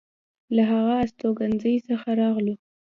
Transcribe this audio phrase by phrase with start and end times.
[0.55, 2.53] له هغه استوګنځي څخه راغلو.